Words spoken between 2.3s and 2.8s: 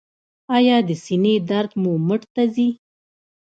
ته ځي؟